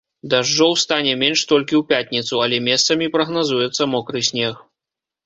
[0.33, 4.55] Дажджоў стане менш толькі ў пятніцу, але месцамі прагназуецца мокры снег.